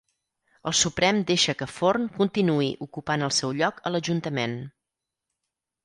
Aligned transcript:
El 0.71 0.73
Suprem 0.79 1.19
deixa 1.31 1.55
que 1.59 1.67
Forn 1.75 2.09
continuï 2.17 2.73
ocupant 2.89 3.29
el 3.29 3.37
seu 3.43 3.57
lloc 3.61 3.87
a 3.91 3.95
l'ajuntament 3.97 4.61